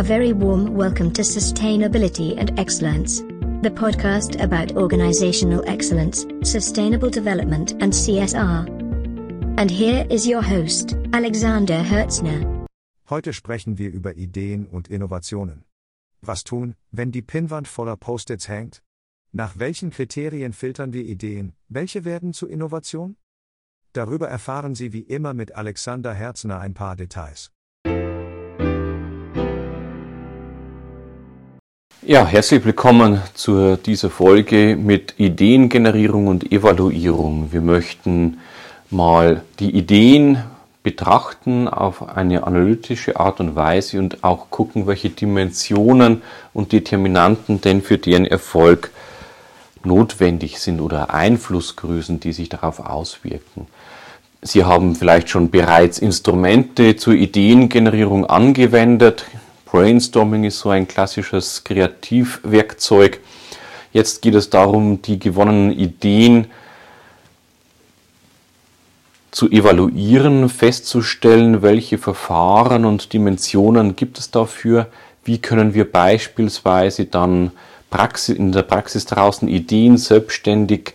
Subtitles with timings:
[0.00, 3.20] A very warm welcome to Sustainability and Excellence,
[3.60, 8.66] the podcast about organizational excellence, sustainable development, and CSR.
[9.58, 12.66] And here is your host, Alexander Hertzner.
[13.10, 15.64] Heute sprechen wir über Ideen und Innovationen.
[16.22, 18.80] Was tun, wenn die Pinnwand voller Post-its hängt?
[19.32, 23.16] Nach welchen Kriterien filtern wir Ideen, welche werden zu Innovation?
[23.92, 27.50] Darüber erfahren Sie wie immer mit Alexander Herzner ein paar Details.
[32.10, 37.52] Ja, herzlich willkommen zu dieser Folge mit Ideengenerierung und Evaluierung.
[37.52, 38.38] Wir möchten
[38.90, 40.42] mal die Ideen
[40.82, 47.80] betrachten auf eine analytische Art und Weise und auch gucken, welche Dimensionen und Determinanten denn
[47.80, 48.90] für deren Erfolg
[49.84, 53.68] notwendig sind oder Einflussgrößen, die sich darauf auswirken.
[54.42, 59.26] Sie haben vielleicht schon bereits Instrumente zur Ideengenerierung angewendet,
[59.70, 63.20] Brainstorming ist so ein klassisches Kreativwerkzeug.
[63.92, 66.46] Jetzt geht es darum, die gewonnenen Ideen
[69.30, 74.88] zu evaluieren, festzustellen, welche Verfahren und Dimensionen gibt es dafür,
[75.24, 77.52] wie können wir beispielsweise dann
[78.28, 80.94] in der Praxis draußen Ideen selbstständig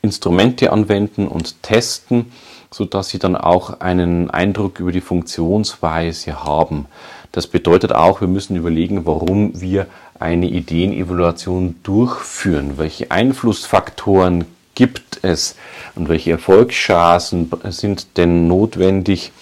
[0.00, 2.32] Instrumente anwenden und testen,
[2.72, 6.86] sodass sie dann auch einen Eindruck über die Funktionsweise haben.
[7.30, 9.86] Das bedeutet auch, wir müssen überlegen, warum wir
[10.18, 12.78] eine Ideenevaluation durchführen.
[12.78, 15.56] Welche Einflussfaktoren gibt es
[15.94, 19.32] und welche Erfolgschancen sind denn notwendig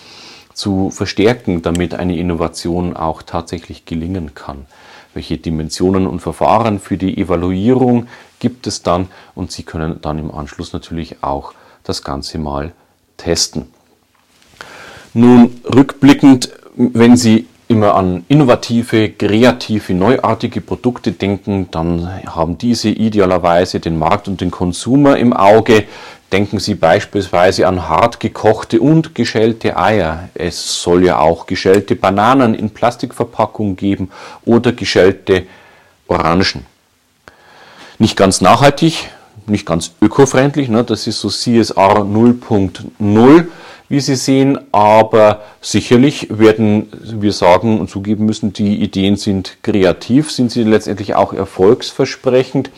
[0.52, 4.66] zu verstärken, damit eine Innovation auch tatsächlich gelingen kann?
[5.14, 8.06] Welche Dimensionen und Verfahren für die Evaluierung
[8.38, 9.08] gibt es dann?
[9.34, 11.52] Und Sie können dann im Anschluss natürlich auch
[11.84, 12.72] das Ganze mal
[13.20, 13.66] testen.
[15.12, 23.78] Nun, rückblickend, wenn Sie immer an innovative, kreative, neuartige Produkte denken, dann haben diese idealerweise
[23.78, 25.84] den Markt und den Konsumer im Auge.
[26.32, 30.28] Denken Sie beispielsweise an hart gekochte und geschälte Eier.
[30.34, 34.10] Es soll ja auch geschälte Bananen in Plastikverpackung geben
[34.44, 35.44] oder geschälte
[36.08, 36.66] Orangen.
[37.98, 39.10] Nicht ganz nachhaltig,
[39.50, 40.84] nicht ganz öko-freundlich, ne?
[40.84, 43.46] das ist so CSR 0.0
[43.90, 50.30] wie Sie sehen, aber sicherlich werden wir sagen und zugeben müssen, die Ideen sind kreativ,
[50.30, 52.70] sind sie letztendlich auch erfolgsversprechend.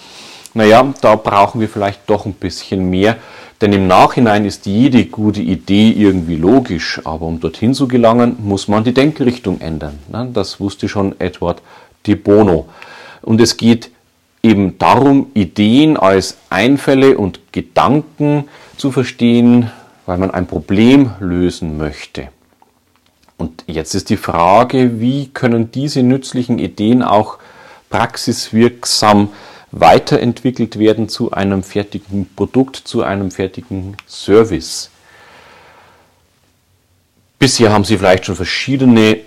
[0.55, 3.19] Naja, da brauchen wir vielleicht doch ein bisschen mehr,
[3.61, 8.67] denn im Nachhinein ist jede gute Idee irgendwie logisch, aber um dorthin zu gelangen, muss
[8.67, 9.99] man die Denkrichtung ändern.
[10.33, 11.61] Das wusste schon Edward
[12.07, 12.69] de Bono.
[13.21, 13.91] Und es geht
[14.43, 19.71] eben darum, Ideen als Einfälle und Gedanken zu verstehen,
[20.07, 22.29] weil man ein Problem lösen möchte.
[23.37, 27.39] Und jetzt ist die Frage, wie können diese nützlichen Ideen auch
[27.91, 29.29] praxiswirksam
[29.71, 34.91] weiterentwickelt werden zu einem fertigen Produkt, zu einem fertigen Service.
[37.39, 39.19] Bisher haben Sie vielleicht schon verschiedene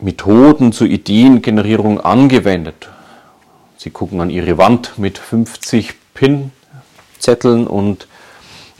[0.00, 2.88] Methoden zur Ideengenerierung angewendet.
[3.82, 8.08] Sie gucken an Ihre Wand mit 50 Pin-Zetteln und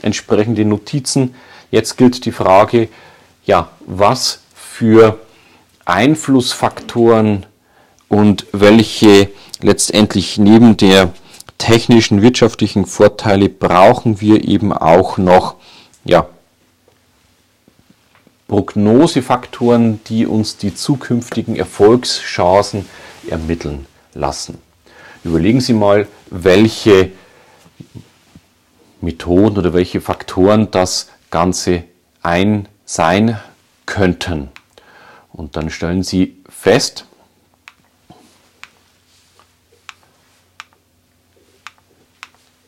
[0.03, 1.33] entsprechende Notizen.
[1.71, 2.87] Jetzt gilt die Frage,
[3.43, 5.17] ja, was für
[5.85, 7.47] Einflussfaktoren
[8.09, 11.11] und welche letztendlich neben der
[11.57, 15.55] technischen, wirtschaftlichen Vorteile brauchen wir eben auch noch,
[16.03, 16.27] ja,
[18.47, 22.85] Prognosefaktoren, die uns die zukünftigen Erfolgschancen
[23.27, 24.59] ermitteln lassen.
[25.23, 27.11] Überlegen Sie mal, welche
[29.01, 31.83] Methoden oder welche Faktoren das Ganze
[32.23, 33.39] ein sein
[33.85, 34.49] könnten.
[35.31, 37.05] Und dann stellen Sie fest,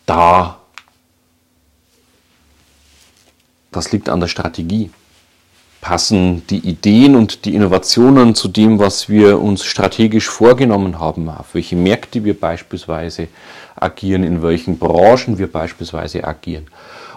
[0.06, 0.59] da
[3.72, 4.92] das liegt an der Strategie.
[5.84, 11.56] Passen die Ideen und die Innovationen zu dem, was wir uns strategisch vorgenommen haben, auf
[11.56, 13.28] welche Märkte wir beispielsweise
[13.75, 16.68] agieren, in welchen Branchen wir beispielsweise agieren?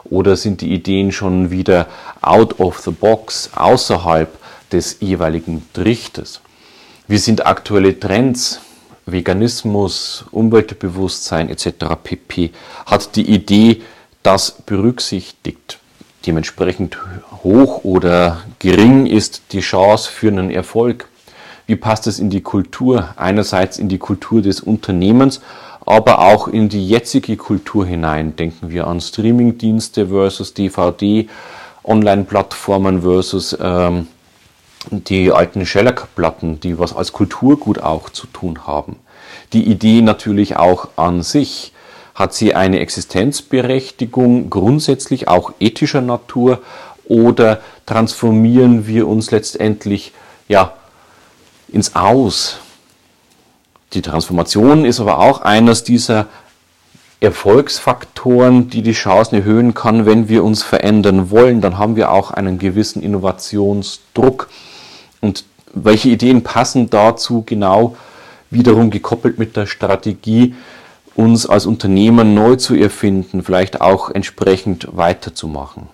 [0.03, 1.87] Oder sind die Ideen schon wieder
[2.23, 4.37] out of the box, außerhalb
[4.73, 6.41] des jeweiligen Trichters?
[7.07, 8.59] Wie sind aktuelle Trends?
[9.07, 11.69] Veganismus, Umweltbewusstsein etc.
[12.03, 12.51] pp.
[12.85, 13.83] Hat die Idee
[14.25, 15.79] das berücksichtigt?
[16.27, 16.99] Dementsprechend
[17.45, 21.09] hoch oder gering ist die Chance für einen Erfolg?
[21.67, 23.11] Wie passt es in die Kultur?
[23.17, 25.41] Einerseits in die Kultur des Unternehmens,
[25.85, 28.35] aber auch in die jetzige Kultur hinein.
[28.35, 31.29] Denken wir an Streamingdienste versus DVD,
[31.85, 34.09] Online-Plattformen versus ähm,
[34.91, 38.97] die alten Schellackplatten, die was als Kulturgut auch zu tun haben.
[39.53, 41.73] Die Idee natürlich auch an sich.
[42.17, 46.63] Hat sie eine Existenzberechtigung grundsätzlich auch ethischer Natur
[47.05, 50.15] oder transformieren wir uns letztendlich
[50.49, 50.73] ja
[51.69, 52.57] ins Aus?
[53.93, 56.27] Die Transformation ist aber auch eines dieser
[57.21, 61.61] Erfolgsfaktoren, die die Chancen erhöhen kann, wenn wir uns verändern wollen.
[61.61, 64.49] Dann haben wir auch einen gewissen Innovationsdruck.
[65.21, 67.95] Und welche Ideen passen dazu genau
[68.49, 70.55] wiederum gekoppelt mit der Strategie,
[71.17, 75.89] uns als Unternehmen neu zu erfinden, vielleicht auch entsprechend weiterzumachen.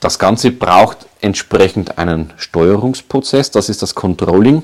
[0.00, 4.62] Das Ganze braucht entsprechend einen Steuerungsprozess, das ist das Controlling.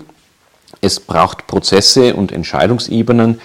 [0.81, 3.41] Es braucht Prozesse und Entscheidungsebenen,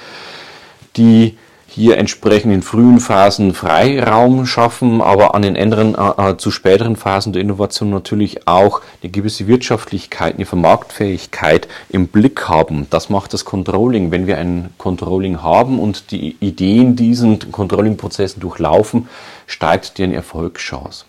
[0.96, 1.38] die
[1.76, 6.96] hier entsprechend in frühen Phasen Freiraum schaffen, aber an den anderen, äh, äh, zu späteren
[6.96, 12.88] Phasen der Innovation natürlich auch eine gewisse Wirtschaftlichkeit, eine Vermarktfähigkeit im Blick haben.
[12.92, 14.10] Das macht das Controlling.
[14.10, 19.10] Wenn wir ein Controlling haben und die Ideen diesen Controlling-Prozessen durchlaufen,
[19.46, 21.04] steigt deren Erfolgschance.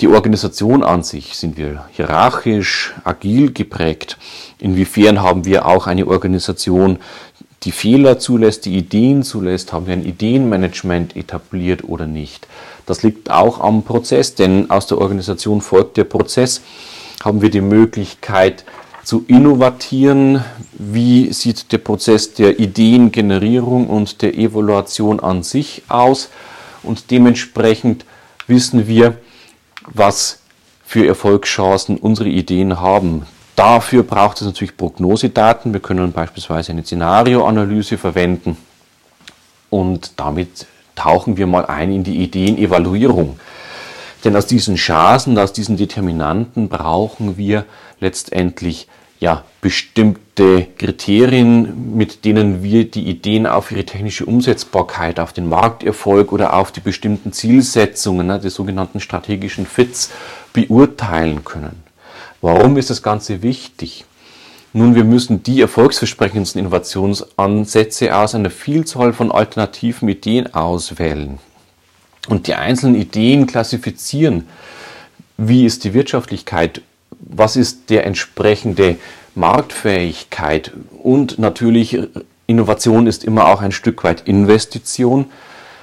[0.00, 4.18] Die Organisation an sich, sind wir hierarchisch, agil geprägt?
[4.58, 6.98] Inwiefern haben wir auch eine Organisation,
[7.62, 12.46] die Fehler zulässt, die Ideen zulässt, haben wir ein Ideenmanagement etabliert oder nicht.
[12.86, 16.60] Das liegt auch am Prozess, denn aus der Organisation folgt der Prozess.
[17.24, 18.64] Haben wir die Möglichkeit
[19.02, 20.44] zu innovatieren?
[20.72, 26.28] Wie sieht der Prozess der Ideengenerierung und der Evaluation an sich aus?
[26.82, 28.04] Und dementsprechend
[28.46, 29.16] wissen wir,
[29.86, 30.40] was
[30.84, 33.26] für Erfolgschancen unsere Ideen haben.
[33.56, 35.72] Dafür braucht es natürlich Prognosedaten.
[35.72, 38.56] Wir können beispielsweise eine Szenarioanalyse verwenden
[39.70, 43.38] und damit tauchen wir mal ein in die Ideenevaluierung.
[44.24, 47.64] Denn aus diesen Chancen, aus diesen Determinanten brauchen wir
[48.00, 48.88] letztendlich
[49.20, 56.32] ja, bestimmte Kriterien, mit denen wir die Ideen auf ihre technische Umsetzbarkeit, auf den Markterfolg
[56.32, 60.10] oder auf die bestimmten Zielsetzungen ne, des sogenannten strategischen Fits
[60.52, 61.82] beurteilen können.
[62.44, 64.04] Warum ist das Ganze wichtig?
[64.74, 71.38] Nun, wir müssen die erfolgsversprechendsten Innovationsansätze aus einer Vielzahl von alternativen Ideen auswählen
[72.28, 74.46] und die einzelnen Ideen klassifizieren.
[75.38, 76.82] Wie ist die Wirtschaftlichkeit?
[77.18, 78.98] Was ist der entsprechende
[79.34, 80.72] Marktfähigkeit?
[81.02, 81.98] Und natürlich,
[82.46, 85.30] Innovation ist immer auch ein Stück weit Investition.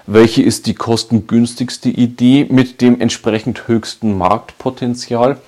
[0.05, 5.39] Welche ist die kostengünstigste Idee mit dem entsprechend höchsten Marktpotenzial?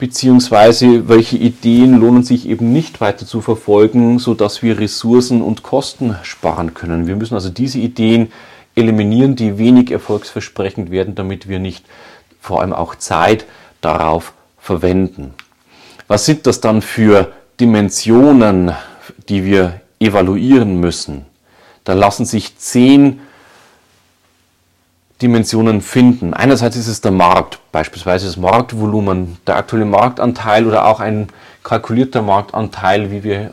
[0.00, 6.16] Beziehungsweise welche Ideen lohnen sich eben nicht weiter zu verfolgen, sodass wir Ressourcen und Kosten
[6.22, 7.06] sparen können.
[7.06, 8.32] Wir müssen also diese Ideen
[8.74, 11.84] eliminieren, die wenig erfolgsversprechend werden, damit wir nicht
[12.40, 13.44] vor allem auch Zeit
[13.80, 15.34] darauf verwenden.
[16.08, 18.72] Was sind das dann für Dimensionen,
[19.28, 21.26] die wir evaluieren müssen?
[21.84, 23.20] Da lassen sich zehn
[25.22, 26.32] Dimensionen finden.
[26.34, 31.28] Einerseits ist es der Markt, beispielsweise das Marktvolumen, der aktuelle Marktanteil oder auch ein
[31.62, 33.52] kalkulierter Marktanteil, wie wir,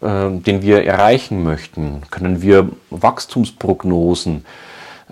[0.00, 2.02] äh, den wir erreichen möchten.
[2.10, 4.44] Können wir Wachstumsprognosen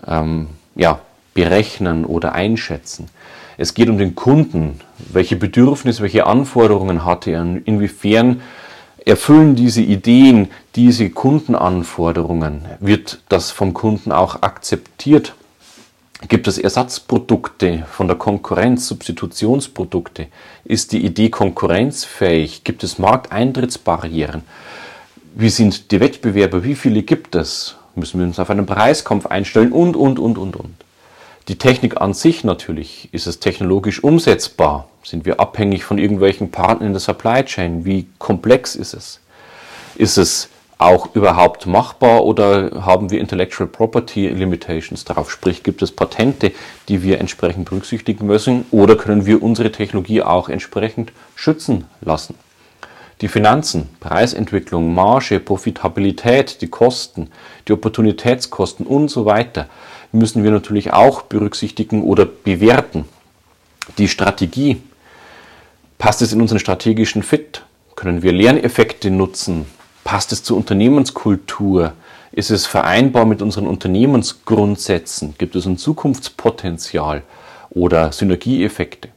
[0.06, 1.00] ähm, ja,
[1.34, 3.08] berechnen oder einschätzen.
[3.56, 4.80] Es geht um den Kunden.
[5.12, 7.42] Welche Bedürfnisse, welche Anforderungen hat er?
[7.42, 8.40] Inwiefern
[9.04, 12.64] erfüllen diese Ideen diese Kundenanforderungen?
[12.80, 15.34] Wird das vom Kunden auch akzeptiert?
[16.28, 20.28] Gibt es Ersatzprodukte von der Konkurrenz, Substitutionsprodukte?
[20.64, 22.64] Ist die Idee konkurrenzfähig?
[22.64, 24.42] Gibt es Markteintrittsbarrieren?
[25.34, 26.64] Wie sind die Wettbewerber?
[26.64, 27.76] Wie viele gibt es?
[27.94, 29.70] Müssen wir uns auf einen Preiskampf einstellen?
[29.70, 30.74] Und, und, und, und, und.
[31.48, 33.10] Die Technik an sich natürlich.
[33.12, 34.88] Ist es technologisch umsetzbar?
[35.02, 37.84] Sind wir abhängig von irgendwelchen Partnern in der Supply Chain?
[37.84, 39.20] Wie komplex ist es?
[39.96, 45.30] Ist es auch überhaupt machbar oder haben wir Intellectual Property Limitations drauf?
[45.30, 46.52] Sprich, gibt es Patente,
[46.88, 52.34] die wir entsprechend berücksichtigen müssen oder können wir unsere Technologie auch entsprechend schützen lassen?
[53.20, 57.30] Die Finanzen, Preisentwicklung, Marge, Profitabilität, die Kosten,
[57.68, 59.68] die Opportunitätskosten und so weiter
[60.10, 63.04] müssen wir natürlich auch berücksichtigen oder bewerten.
[63.98, 64.82] Die Strategie,
[65.98, 67.62] passt es in unseren strategischen Fit?
[67.94, 69.66] Können wir Lerneffekte nutzen?
[70.04, 71.94] Passt es zur Unternehmenskultur?
[72.30, 75.34] Ist es vereinbar mit unseren Unternehmensgrundsätzen?
[75.38, 77.22] Gibt es ein Zukunftspotenzial
[77.70, 79.08] oder Synergieeffekte?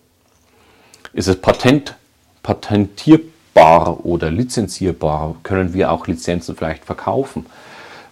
[1.11, 1.95] Ist es patent,
[2.41, 5.35] patentierbar oder lizenzierbar?
[5.43, 7.45] Können wir auch Lizenzen vielleicht verkaufen?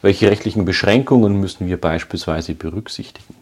[0.01, 3.35] Welche rechtlichen Beschränkungen müssen wir beispielsweise berücksichtigen?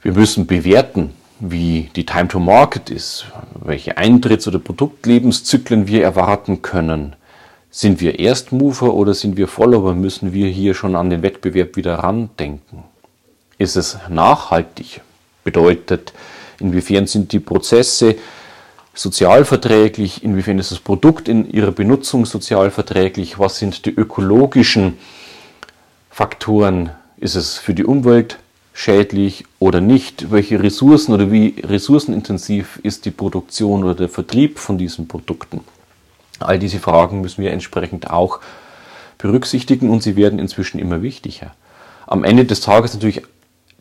[0.00, 6.62] Wir müssen bewerten, wie die Time to Market ist, welche Eintritts- oder Produktlebenszyklen wir erwarten
[6.62, 7.16] können.
[7.74, 9.94] Sind wir Erstmover oder sind wir Follower?
[9.94, 12.84] Müssen wir hier schon an den Wettbewerb wieder randenken?
[13.56, 15.00] Ist es nachhaltig?
[15.42, 16.12] Bedeutet,
[16.60, 18.16] inwiefern sind die Prozesse
[18.92, 20.22] sozialverträglich?
[20.22, 23.38] Inwiefern ist das Produkt in ihrer Benutzung sozialverträglich?
[23.38, 24.98] Was sind die ökologischen
[26.10, 26.90] Faktoren?
[27.16, 28.36] Ist es für die Umwelt
[28.74, 30.30] schädlich oder nicht?
[30.30, 35.62] Welche Ressourcen oder wie ressourcenintensiv ist die Produktion oder der Vertrieb von diesen Produkten?
[36.38, 38.40] All diese Fragen müssen wir entsprechend auch
[39.18, 41.52] berücksichtigen und sie werden inzwischen immer wichtiger.
[42.06, 43.22] Am Ende des Tages natürlich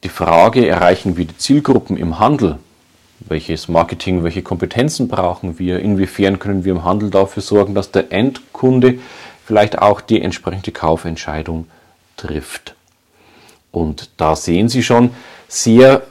[0.03, 2.57] die Frage, erreichen wir die Zielgruppen im Handel?
[3.19, 5.79] Welches Marketing, welche Kompetenzen brauchen wir?
[5.79, 8.99] Inwiefern können wir im Handel dafür sorgen, dass der Endkunde
[9.45, 11.67] vielleicht auch die entsprechende Kaufentscheidung
[12.17, 12.75] trifft?
[13.71, 15.11] Und da sehen Sie schon
[15.47, 16.03] sehr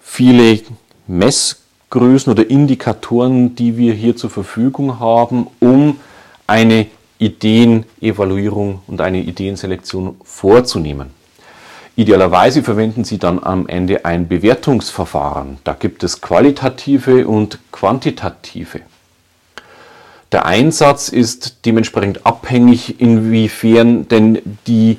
[0.00, 0.60] viele
[1.92, 5.98] Messgrößen oder Indikatoren, die wir hier zur Verfügung haben, um
[6.46, 6.86] eine
[7.18, 11.10] Ideenevaluierung und eine Ideenselektion vorzunehmen.
[11.94, 15.58] Idealerweise verwenden Sie dann am Ende ein Bewertungsverfahren.
[15.64, 18.80] Da gibt es qualitative und quantitative.
[20.32, 24.96] Der Einsatz ist dementsprechend abhängig, inwiefern denn die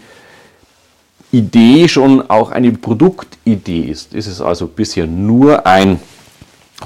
[1.32, 4.14] Idee schon auch eine Produktidee ist.
[4.14, 6.00] Ist es also bisher nur ein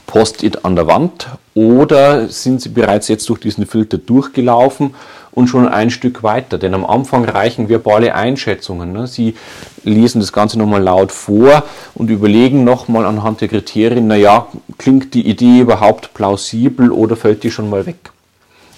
[0.06, 4.94] Post-it an der Wand oder sind Sie bereits jetzt durch diesen Filter durchgelaufen
[5.32, 6.58] und schon ein Stück weiter?
[6.58, 8.92] Denn am Anfang reichen verbale Einschätzungen.
[8.94, 9.08] Ne?
[9.08, 9.36] Sie
[9.84, 11.64] lesen das Ganze nochmal laut vor
[11.96, 17.52] und überlegen nochmal anhand der Kriterien, naja, klingt die Idee überhaupt plausibel oder fällt die
[17.52, 18.12] schon mal weg?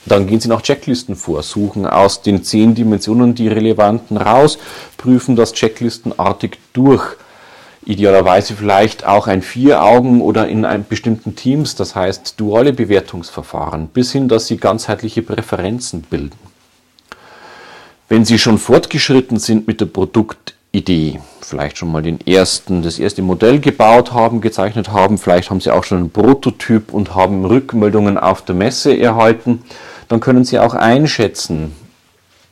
[0.05, 4.57] Dann gehen Sie nach Checklisten vor, suchen aus den zehn Dimensionen die relevanten raus,
[4.97, 7.03] prüfen das checklistenartig durch.
[7.85, 14.11] Idealerweise vielleicht auch ein Vier-Augen- oder in einem bestimmten Teams, das heißt duale Bewertungsverfahren, bis
[14.11, 16.37] hin, dass Sie ganzheitliche Präferenzen bilden.
[18.09, 23.21] Wenn Sie schon fortgeschritten sind mit der Produktidee, vielleicht schon mal den ersten, das erste
[23.21, 28.17] Modell gebaut haben, gezeichnet haben, vielleicht haben Sie auch schon einen Prototyp und haben Rückmeldungen
[28.17, 29.63] auf der Messe erhalten,
[30.09, 31.71] dann können Sie auch einschätzen,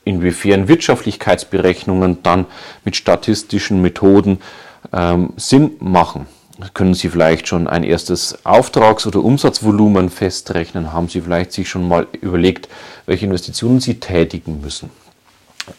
[0.05, 2.45] inwiefern Wirtschaftlichkeitsberechnungen dann
[2.85, 4.39] mit statistischen Methoden
[4.93, 6.27] ähm, Sinn machen.
[6.73, 10.91] Können Sie vielleicht schon ein erstes Auftrags- oder Umsatzvolumen festrechnen?
[10.91, 12.67] Haben Sie vielleicht sich schon mal überlegt,
[13.05, 14.89] welche Investitionen Sie tätigen müssen?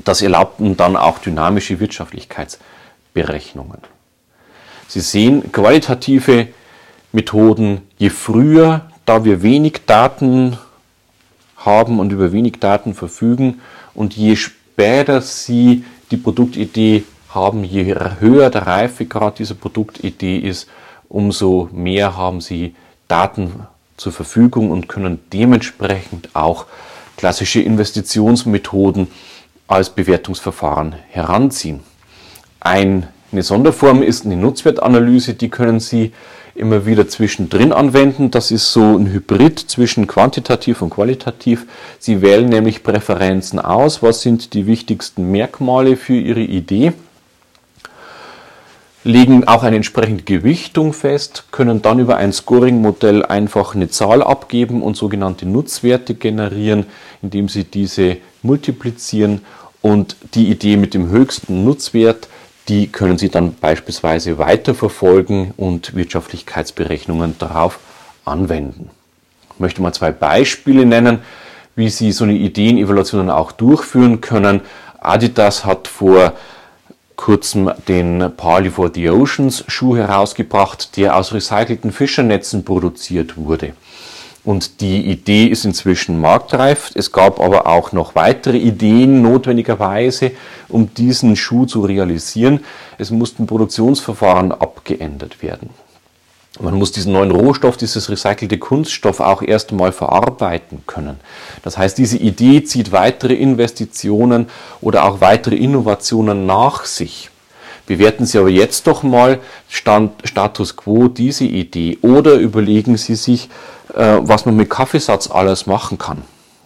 [0.05, 3.81] Das erlaubt dann auch dynamische Wirtschaftlichkeitsberechnungen.
[4.87, 6.49] Sie sehen qualitative
[7.13, 10.59] Methoden, je früher, da wir wenig Daten
[11.57, 13.61] haben und über wenig Daten verfügen.
[13.95, 20.69] Und je später Sie die Produktidee haben, je höher der Reifegrad dieser Produktidee ist,
[21.09, 22.75] umso mehr haben Sie
[23.09, 23.67] Daten
[23.97, 26.67] zur Verfügung und können dementsprechend auch
[27.17, 29.09] klassische Investitionsmethoden
[29.67, 31.81] als Bewertungsverfahren heranziehen.
[32.61, 36.13] Eine Sonderform ist eine Nutzwertanalyse, die können Sie
[36.55, 38.31] immer wieder zwischendrin anwenden.
[38.31, 41.67] Das ist so ein Hybrid zwischen quantitativ und qualitativ.
[41.99, 44.03] Sie wählen nämlich Präferenzen aus.
[44.03, 46.93] Was sind die wichtigsten Merkmale für Ihre Idee?
[49.05, 54.83] Legen auch eine entsprechende Gewichtung fest, können dann über ein Scoring-Modell einfach eine Zahl abgeben
[54.83, 56.87] und sogenannte Nutzwerte generieren,
[57.23, 59.43] indem sie diese multiplizieren
[59.83, 62.29] und die Idee mit dem höchsten Nutzwert
[62.69, 67.79] die können Sie dann beispielsweise weiterverfolgen und Wirtschaftlichkeitsberechnungen darauf
[68.25, 68.91] anwenden.
[69.55, 71.21] Ich möchte mal zwei Beispiele nennen,
[71.77, 74.61] wie Sie so eine Ideenevaluation auch durchführen können.
[75.01, 76.35] Adidas hat vor
[77.19, 83.75] kurzem den Parley for the Oceans Schuh herausgebracht, der aus recycelten Fischernetzen produziert wurde.
[84.45, 86.93] Und die Idee ist inzwischen marktreif.
[86.95, 90.31] Es gab aber auch noch weitere Ideen notwendigerweise,
[90.69, 92.61] um diesen Schuh zu realisieren.
[92.97, 95.71] Es mussten Produktionsverfahren abgeändert werden.
[96.61, 101.21] Man muss diesen neuen Rohstoff, dieses recycelte Kunststoff auch erst einmal verarbeiten können.
[101.63, 104.49] Das heißt, diese Idee zieht weitere Investitionen
[104.81, 107.31] oder auch weitere Innovationen nach sich.
[107.87, 109.39] Bewerten Sie aber jetzt doch mal
[109.69, 113.49] Stand, Status quo diese Idee oder überlegen Sie sich,
[113.95, 116.23] äh, was man mit Kaffeesatz alles machen kann.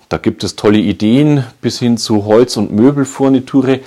[0.08, 3.80] Da gibt es tolle Ideen bis hin zu Holz- und Möbelfurniture,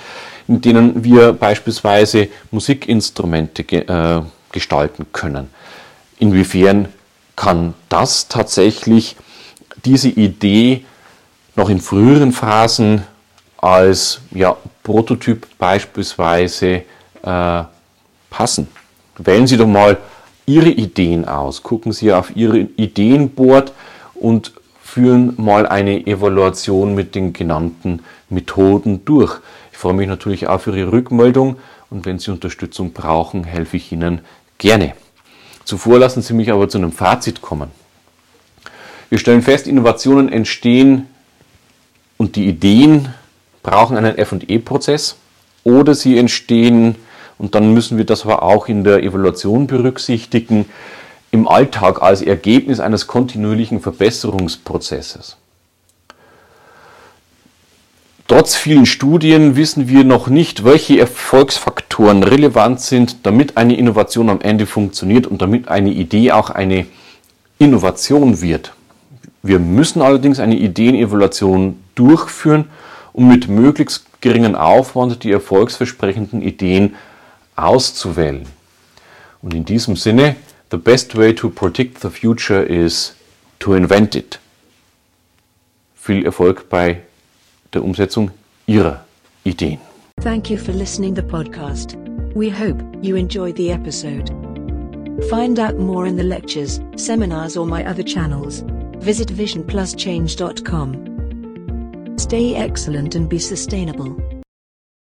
[0.47, 4.21] in denen wir beispielsweise Musikinstrumente äh,
[4.51, 5.49] gestalten können.
[6.19, 6.89] Inwiefern
[7.35, 9.15] kann das tatsächlich
[9.83, 10.85] diese Idee
[11.55, 13.03] noch in früheren Phasen
[13.57, 16.83] als ja, Prototyp beispielsweise
[17.23, 17.63] äh,
[18.29, 18.67] passen.
[19.17, 19.97] Wählen Sie doch mal
[20.45, 21.63] Ihre Ideen aus.
[21.63, 23.73] Gucken Sie auf Ihre Ideenboard
[24.13, 29.39] und führen mal eine Evaluation mit den genannten Methoden durch.
[29.71, 31.57] Ich freue mich natürlich für Ihre Rückmeldung
[31.89, 34.21] und wenn Sie Unterstützung brauchen, helfe ich Ihnen
[34.57, 34.93] gerne.
[35.65, 37.69] Zuvor lassen Sie mich aber zu einem Fazit kommen.
[39.09, 41.07] Wir stellen fest, Innovationen entstehen
[42.17, 43.13] und die Ideen
[43.63, 45.17] brauchen einen FE-Prozess
[45.63, 46.95] oder sie entstehen,
[47.37, 50.65] und dann müssen wir das aber auch in der Evaluation berücksichtigen,
[51.31, 55.35] im Alltag als Ergebnis eines kontinuierlichen Verbesserungsprozesses.
[58.27, 64.41] Trotz vielen Studien wissen wir noch nicht, welche Erfolgsfaktoren relevant sind, damit eine Innovation am
[64.41, 66.87] Ende funktioniert und damit eine Idee auch eine
[67.59, 68.73] Innovation wird.
[69.43, 72.65] Wir müssen allerdings eine Ideenevaluation durchführen,
[73.13, 76.95] um mit möglichst geringen Aufwand die erfolgsversprechenden Ideen
[77.55, 78.47] auszuwählen.
[79.43, 80.35] Und in diesem Sinne,
[80.71, 83.15] the best way to predict the future is
[83.59, 84.39] to invent it.
[85.95, 87.01] Viel Erfolg bei
[87.75, 88.31] der Umsetzung
[88.65, 89.05] Ihrer
[89.43, 89.77] Ideen.
[90.21, 91.95] Thank you for listening the podcast.
[92.33, 94.31] We hope you enjoyed the episode.
[95.29, 98.63] Find out more in the lectures, seminars or my other channels.
[98.99, 102.17] Visit visionpluschange.com.
[102.17, 104.17] Stay excellent and be sustainable.